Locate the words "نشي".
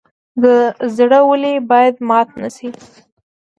2.41-2.69